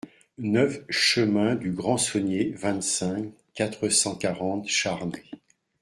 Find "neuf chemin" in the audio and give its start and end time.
0.39-1.53